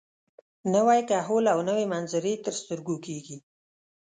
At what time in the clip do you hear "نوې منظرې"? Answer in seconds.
1.69-2.33